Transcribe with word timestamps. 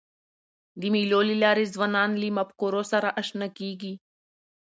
د 0.79 0.81
مېلو 0.93 1.19
له 1.29 1.35
لاري 1.43 1.65
ځوانان 1.73 2.09
له 2.21 2.27
مفکورو 2.37 2.81
سره 2.91 3.07
اشنا 3.21 3.47
کېږي. 3.57 3.93